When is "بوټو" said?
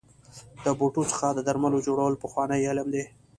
0.79-1.03